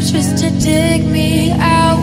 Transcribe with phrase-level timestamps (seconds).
[0.00, 1.97] just to dig me out.